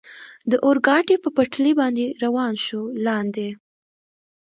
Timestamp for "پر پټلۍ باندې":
1.23-2.05